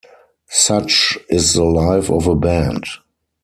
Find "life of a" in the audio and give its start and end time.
1.63-2.33